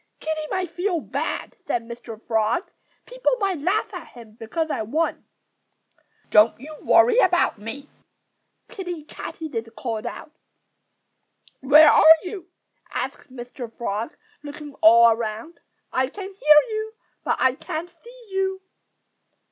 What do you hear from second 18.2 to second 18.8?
you."